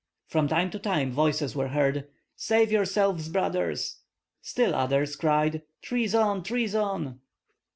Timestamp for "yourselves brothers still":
2.71-4.73